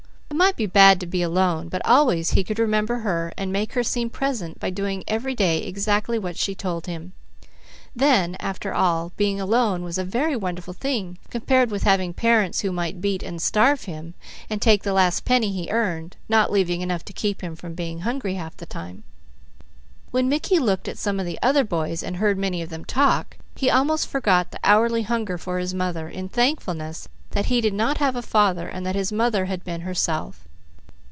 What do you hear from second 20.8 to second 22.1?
at some of the other boys,